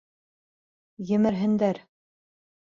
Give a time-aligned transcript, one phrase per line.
[1.17, 1.83] Емерһендәр.